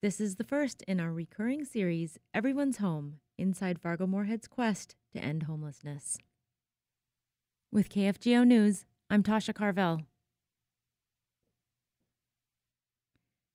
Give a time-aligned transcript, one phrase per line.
[0.00, 5.18] This is the first in our recurring series, Everyone's Home Inside Fargo Moorhead's Quest to
[5.18, 6.18] End Homelessness.
[7.72, 10.02] With KFGO News, I'm Tasha Carvel.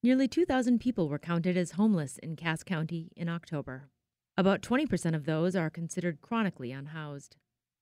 [0.03, 3.87] Nearly 2,000 people were counted as homeless in Cass County in October.
[4.35, 7.37] About 20% of those are considered chronically unhoused.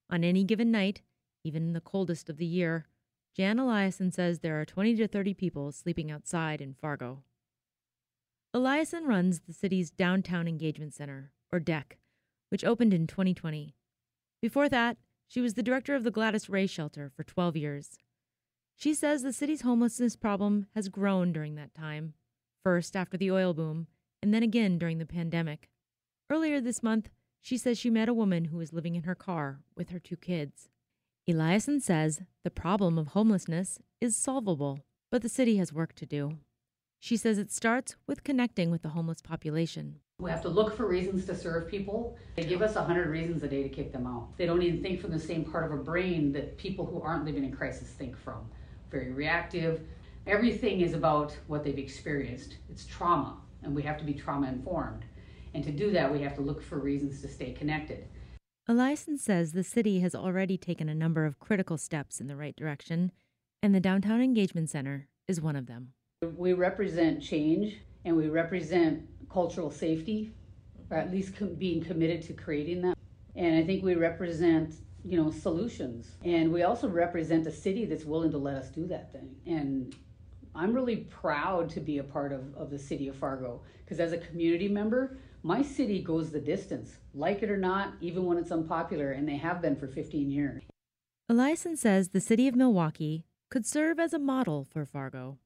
[0.07, 1.01] On any given night,
[1.43, 2.85] even in the coldest of the year,
[3.35, 7.23] Jan Eliassen says there are 20 to 30 people sleeping outside in Fargo.
[8.53, 11.93] Eliassen runs the city's Downtown Engagement Center, or DEC,
[12.49, 13.73] which opened in 2020.
[14.41, 17.97] Before that, she was the director of the Gladys Ray Shelter for 12 years.
[18.75, 22.13] She says the city's homelessness problem has grown during that time,
[22.61, 23.87] first after the oil boom,
[24.21, 25.69] and then again during the pandemic.
[26.29, 27.09] Earlier this month,
[27.39, 30.17] she says she met a woman who was living in her car with her two
[30.17, 30.67] kids.
[31.25, 36.39] Eliassen says the problem of homelessness is solvable, but the city has work to do.
[37.03, 39.95] She says it starts with connecting with the homeless population.
[40.19, 42.15] We have to look for reasons to serve people.
[42.35, 44.37] They give us 100 reasons a day to kick them out.
[44.37, 47.25] They don't even think from the same part of a brain that people who aren't
[47.25, 48.47] living in crisis think from.
[48.91, 49.81] Very reactive.
[50.27, 52.57] Everything is about what they've experienced.
[52.69, 55.03] It's trauma, and we have to be trauma informed.
[55.55, 58.05] And to do that, we have to look for reasons to stay connected.
[58.69, 62.55] Eliassen says the city has already taken a number of critical steps in the right
[62.55, 63.11] direction,
[63.63, 65.93] and the Downtown Engagement Center is one of them.
[66.37, 70.31] We represent change and we represent cultural safety,
[70.91, 72.95] or at least com- being committed to creating that.
[73.35, 76.11] And I think we represent, you know, solutions.
[76.23, 79.35] And we also represent a city that's willing to let us do that thing.
[79.47, 79.95] And
[80.53, 84.13] I'm really proud to be a part of, of the city of Fargo because as
[84.13, 88.51] a community member, my city goes the distance, like it or not, even when it's
[88.51, 90.61] unpopular, and they have been for 15 years.
[91.31, 95.39] Eliassen says the city of Milwaukee could serve as a model for Fargo.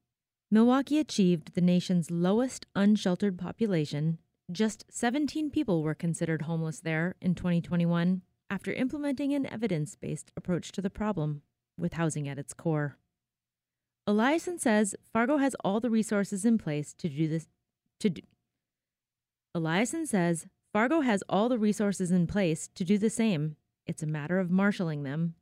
[0.48, 4.18] Milwaukee achieved the nation's lowest unsheltered population.
[4.52, 10.70] Just 17 people were considered homeless there in 2021 after implementing an evidence based approach
[10.70, 11.42] to the problem,
[11.76, 12.96] with housing at its core.
[14.08, 17.48] Eliassen says Fargo has all the resources in place to do this.
[18.00, 18.22] To do.
[19.56, 23.56] Eliassen says Fargo has all the resources in place to do the same.
[23.84, 25.34] It's a matter of marshaling them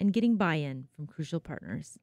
[0.00, 1.96] and getting buy in from crucial partners.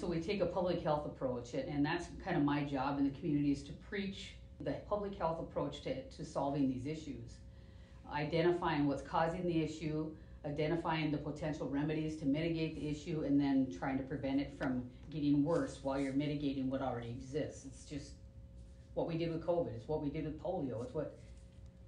[0.00, 3.10] So we take a public health approach, and that's kind of my job in the
[3.10, 7.34] community is to preach the public health approach to, to solving these issues.
[8.10, 10.10] Identifying what's causing the issue,
[10.46, 14.84] identifying the potential remedies to mitigate the issue, and then trying to prevent it from
[15.10, 17.66] getting worse while you're mitigating what already exists.
[17.66, 18.12] It's just
[18.94, 21.18] what we did with COVID, it's what we did with polio, it's what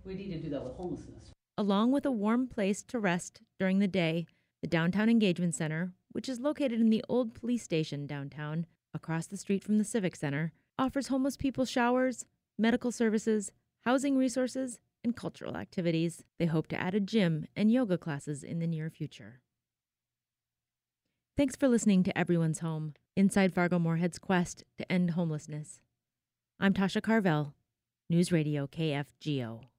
[0.05, 1.31] we need to do that with homelessness.
[1.57, 4.27] Along with a warm place to rest during the day,
[4.61, 9.37] the Downtown Engagement Center which is located in the old police station downtown, across the
[9.37, 12.25] street from the Civic Center, offers homeless people showers,
[12.59, 13.51] medical services,
[13.85, 16.23] housing resources, and cultural activities.
[16.39, 19.41] They hope to add a gym and yoga classes in the near future.
[21.37, 25.81] Thanks for listening to Everyone's Home, Inside Fargo Moorhead's quest to end homelessness.
[26.61, 27.55] I'm Tasha Carvel,
[28.11, 29.72] News Radio KFGO.